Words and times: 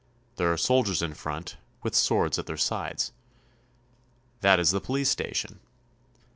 There 0.37 0.51
are 0.51 0.57
soldiers 0.57 1.03
in 1.03 1.13
front, 1.13 1.57
with 1.83 1.93
swords 1.93 2.39
at 2.39 2.47
their 2.47 2.57
sides. 2.57 3.11
That 4.39 4.59
is 4.59 4.73
1 4.73 4.79
62 4.79 4.79
CHILE. 4.79 4.79
the 4.79 4.85
police 4.87 5.09
station. 5.11 5.59